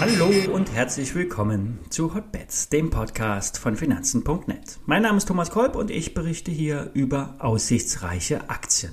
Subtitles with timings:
[0.00, 4.78] Hallo und herzlich willkommen zu Hotbets, dem Podcast von Finanzen.net.
[4.86, 8.92] Mein Name ist Thomas Kolb und ich berichte hier über aussichtsreiche Aktien.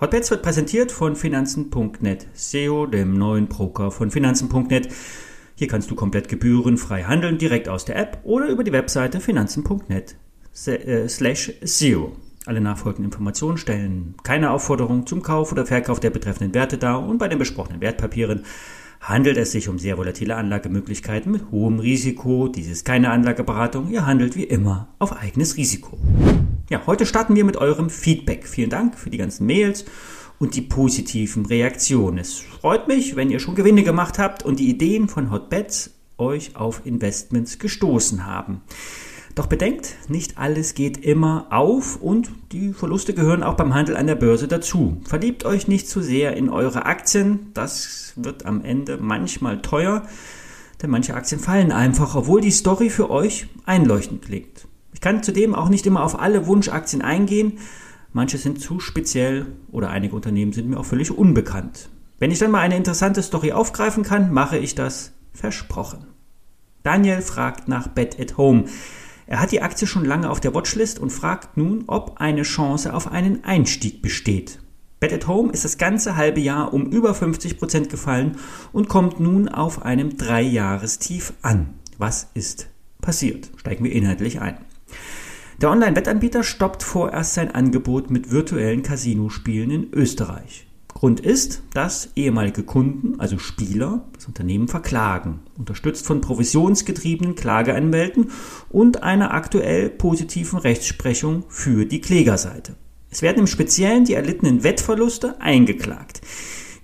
[0.00, 4.88] Hotbets wird präsentiert von Finanzen.net SEO, dem neuen Broker von Finanzen.net.
[5.56, 10.16] Hier kannst du komplett gebührenfrei handeln, direkt aus der App oder über die Webseite finanzen.net
[10.66, 12.16] äh, slash SEO.
[12.46, 17.16] Alle nachfolgenden Informationen stellen keine Aufforderung zum Kauf oder Verkauf der betreffenden Werte dar und
[17.16, 18.44] bei den besprochenen Wertpapieren
[19.00, 22.48] handelt es sich um sehr volatile Anlagemöglichkeiten mit hohem Risiko.
[22.48, 23.90] Dies ist keine Anlageberatung.
[23.90, 25.98] Ihr handelt wie immer auf eigenes Risiko.
[26.68, 28.46] Ja, heute starten wir mit eurem Feedback.
[28.46, 29.86] Vielen Dank für die ganzen Mails
[30.38, 32.18] und die positiven Reaktionen.
[32.18, 36.56] Es freut mich, wenn ihr schon Gewinne gemacht habt und die Ideen von Hotbets euch
[36.56, 38.60] auf Investments gestoßen haben.
[39.34, 44.06] Doch bedenkt, nicht alles geht immer auf und die Verluste gehören auch beim Handel an
[44.06, 44.98] der Börse dazu.
[45.04, 50.06] Verliebt euch nicht zu sehr in eure Aktien, das wird am Ende manchmal teuer,
[50.80, 54.68] denn manche Aktien fallen einfach, obwohl die Story für euch einleuchtend klingt.
[54.92, 57.58] Ich kann zudem auch nicht immer auf alle Wunschaktien eingehen,
[58.12, 61.88] manche sind zu speziell oder einige Unternehmen sind mir auch völlig unbekannt.
[62.20, 66.06] Wenn ich dann mal eine interessante Story aufgreifen kann, mache ich das versprochen.
[66.84, 68.66] Daniel fragt nach Bet at Home.
[69.26, 72.92] Er hat die Aktie schon lange auf der Watchlist und fragt nun, ob eine Chance
[72.92, 74.60] auf einen Einstieg besteht.
[75.00, 78.36] Bet at Home ist das ganze halbe Jahr um über 50 Prozent gefallen
[78.72, 81.74] und kommt nun auf einem Dreijahrestief an.
[81.98, 82.68] Was ist
[83.00, 83.50] passiert?
[83.56, 84.58] Steigen wir inhaltlich ein.
[85.60, 90.66] Der Online-Wettanbieter stoppt vorerst sein Angebot mit virtuellen Casinospielen in Österreich.
[91.04, 98.30] Grund ist, dass ehemalige Kunden, also Spieler, das Unternehmen verklagen, unterstützt von provisionsgetriebenen Klageanwälten
[98.70, 102.76] und einer aktuell positiven Rechtsprechung für die Klägerseite.
[103.10, 106.22] Es werden im Speziellen die erlittenen Wettverluste eingeklagt.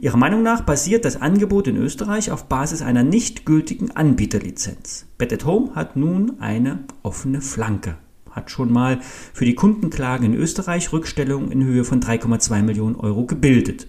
[0.00, 5.06] Ihrer Meinung nach basiert das Angebot in Österreich auf Basis einer nicht gültigen Anbieterlizenz.
[5.16, 7.96] Bet at Home hat nun eine offene Flanke
[8.30, 9.00] hat schon mal
[9.32, 13.88] für die Kundenklagen in Österreich Rückstellungen in Höhe von 3,2 Millionen Euro gebildet.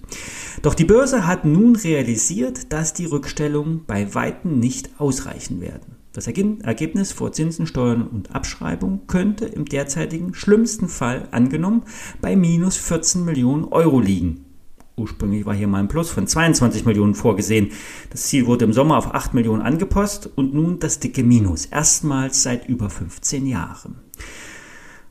[0.61, 5.95] Doch die Börse hat nun realisiert, dass die Rückstellungen bei Weitem nicht ausreichen werden.
[6.13, 11.83] Das Ergebnis vor Zinsen, Steuern und Abschreibung könnte im derzeitigen schlimmsten Fall angenommen
[12.19, 14.50] bei minus 14 Millionen Euro liegen.
[14.95, 17.71] Ursprünglich war hier mal ein Plus von 22 Millionen vorgesehen.
[18.09, 21.65] Das Ziel wurde im Sommer auf 8 Millionen angepasst und nun das dicke Minus.
[21.65, 23.95] Erstmals seit über 15 Jahren.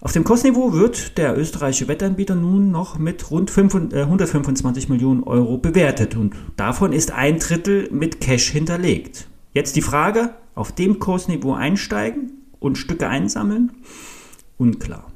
[0.02, 5.58] Auf dem Kostniveau wird der österreichische Wettanbieter nun noch mit rund 125 äh, Millionen Euro
[5.58, 9.28] bewertet und davon ist ein Drittel mit Cash hinterlegt.
[9.52, 13.72] Jetzt die Frage, auf dem Kursniveau einsteigen und Stücke einsammeln?
[14.56, 15.10] Unklar.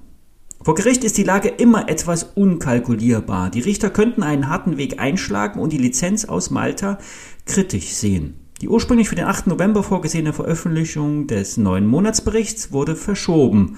[0.65, 3.51] Vor Gericht ist die Lage immer etwas unkalkulierbar.
[3.51, 6.97] Die Richter könnten einen harten Weg einschlagen und die Lizenz aus Malta
[7.45, 8.41] kritisch sehen.
[8.63, 9.49] Die ursprünglich für den 8.
[9.49, 13.77] November vorgesehene Veröffentlichung des neuen Monatsberichts wurde verschoben.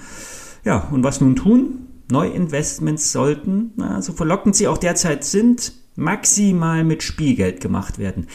[0.63, 1.87] Ja, und was nun tun?
[2.09, 8.27] Neuinvestments sollten, na, so verlockend sie auch derzeit sind, maximal mit Spielgeld gemacht werden.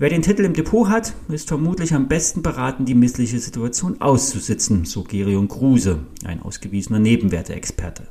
[0.00, 4.84] Wer den Titel im Depot hat, ist vermutlich am besten beraten, die missliche Situation auszusitzen,
[4.84, 8.04] so Gerion Kruse, ein ausgewiesener Nebenwerteexperte.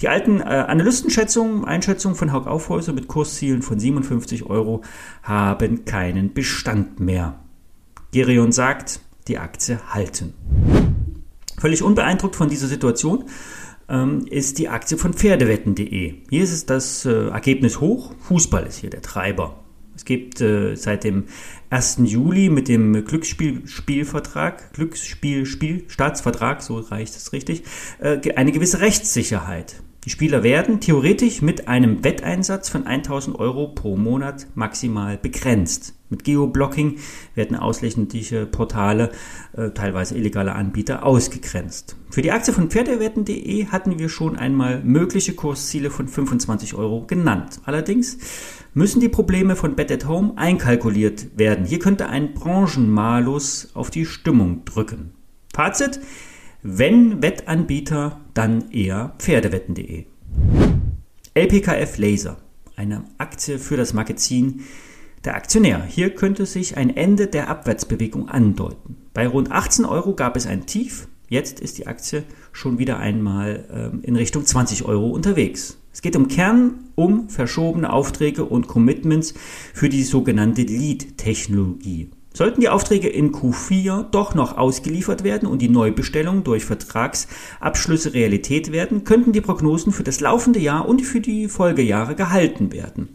[0.00, 4.82] Die alten äh, Analystenschätzungen, Einschätzungen von Haug Aufhäuser mit Kurszielen von 57 Euro
[5.24, 7.40] haben keinen Bestand mehr.
[8.12, 10.32] Gerion sagt, die Aktie halten.
[11.58, 13.24] Völlig unbeeindruckt von dieser Situation
[13.88, 16.14] ähm, ist die Aktie von Pferdewetten.de.
[16.30, 19.65] Hier ist das äh, Ergebnis hoch, Fußball ist hier der Treiber.
[19.96, 21.24] Es gibt äh, seit dem
[21.70, 22.00] 1.
[22.04, 27.64] Juli mit dem Glücksspielvertrag, Glücksspielstaatsvertrag, so reicht es richtig,
[27.98, 29.82] äh, eine gewisse Rechtssicherheit.
[30.04, 35.95] Die Spieler werden theoretisch mit einem Wetteinsatz von 1000 Euro pro Monat maximal begrenzt.
[36.08, 36.98] Mit Geoblocking
[37.34, 39.10] werden ausländische Portale,
[39.56, 41.96] äh, teilweise illegale Anbieter, ausgegrenzt.
[42.10, 47.60] Für die Aktie von Pferdewetten.de hatten wir schon einmal mögliche Kursziele von 25 Euro genannt.
[47.64, 48.18] Allerdings
[48.72, 51.64] müssen die Probleme von Bet at Home einkalkuliert werden.
[51.64, 55.12] Hier könnte ein Branchenmalus auf die Stimmung drücken.
[55.52, 56.00] Fazit,
[56.62, 60.04] wenn Wettanbieter, dann eher Pferdewetten.de.
[61.34, 62.36] LPKF Laser,
[62.76, 64.62] eine Aktie für das Magazin
[65.26, 65.84] der Aktionär.
[65.86, 68.96] Hier könnte sich ein Ende der Abwärtsbewegung andeuten.
[69.12, 71.08] Bei rund 18 Euro gab es ein Tief.
[71.28, 75.78] Jetzt ist die Aktie schon wieder einmal ähm, in Richtung 20 Euro unterwegs.
[75.92, 79.34] Es geht im Kern um verschobene Aufträge und Commitments
[79.74, 82.10] für die sogenannte Lead-Technologie.
[82.36, 88.72] Sollten die Aufträge in Q4 doch noch ausgeliefert werden und die Neubestellungen durch Vertragsabschlüsse Realität
[88.72, 93.08] werden, könnten die Prognosen für das laufende Jahr und für die Folgejahre gehalten werden.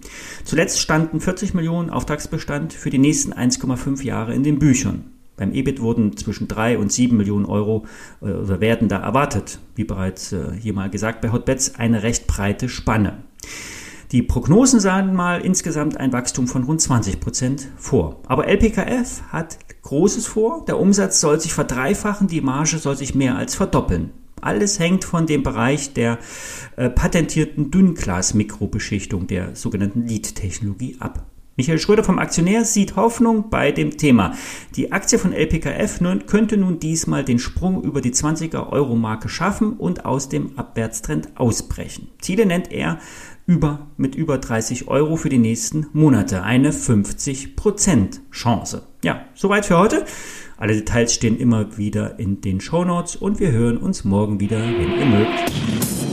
[0.43, 5.11] Zuletzt standen 40 Millionen Auftragsbestand für die nächsten 1,5 Jahre in den Büchern.
[5.37, 7.85] Beim EBIT wurden zwischen 3 und 7 Millionen Euro
[8.23, 9.59] äh, oder werden da erwartet.
[9.75, 13.19] Wie bereits äh, hier mal gesagt, bei Hotbets eine recht breite Spanne.
[14.11, 18.19] Die Prognosen sahen mal insgesamt ein Wachstum von rund 20 Prozent vor.
[18.27, 20.65] Aber LPKF hat Großes vor.
[20.65, 24.11] Der Umsatz soll sich verdreifachen, die Marge soll sich mehr als verdoppeln.
[24.41, 26.17] Alles hängt von dem Bereich der
[26.75, 31.25] äh, patentierten Dünnglas-Mikrobeschichtung, der sogenannten LEAD-Technologie ab.
[31.57, 34.33] Michael Schröder vom Aktionär sieht Hoffnung bei dem Thema.
[34.75, 39.73] Die Aktie von LPKF könnte nun diesmal den Sprung über die 20er Euro Marke schaffen
[39.73, 42.07] und aus dem Abwärtstrend ausbrechen.
[42.21, 42.99] Ziele nennt er
[43.47, 46.43] über, mit über 30 Euro für die nächsten Monate.
[46.43, 48.83] Eine 50% Chance.
[49.03, 50.05] Ja, soweit für heute.
[50.57, 54.59] Alle Details stehen immer wieder in den Show Notes und wir hören uns morgen wieder,
[54.61, 56.10] wenn ihr mögt.